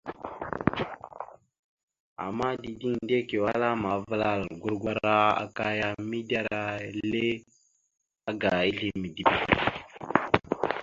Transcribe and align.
Ama 2.25 2.47
dideŋ 2.61 2.93
Ndekio 3.03 3.41
ala 3.53 3.67
amavəlal 3.75 4.41
gurgwara 4.61 5.17
aka 5.43 5.65
ya 5.79 5.89
midera 6.09 6.61
ile 6.99 7.25
aga 8.29 8.51
izle 8.69 8.89
midibe. 9.01 9.35